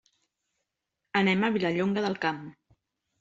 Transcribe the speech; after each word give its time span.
Anem 1.21 1.45
a 1.45 1.51
Vilallonga 1.57 2.05
del 2.07 2.17
Camp. 2.25 2.41